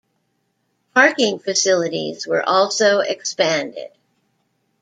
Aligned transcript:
Parking 0.95 1.37
facilities 1.37 2.25
were 2.25 2.41
also 2.41 3.01
expanded. 3.01 3.91